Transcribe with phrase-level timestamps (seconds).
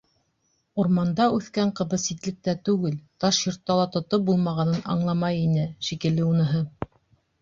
[0.83, 6.65] Урманда үҫкән ҡыҙҙы ситлектә түгел, таш йортта ла тотоп булмағанын аңламай ине шикелле уныһы.